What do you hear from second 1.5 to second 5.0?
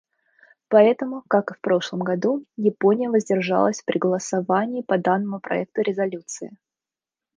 и в прошлом году, Япония воздержалась при голосовании по